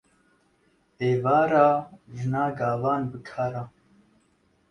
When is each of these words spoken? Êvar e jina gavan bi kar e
Êvar 1.09 1.51
e 1.65 1.67
jina 2.17 2.45
gavan 2.59 3.01
bi 3.11 3.17
kar 3.29 3.53
e 3.61 3.63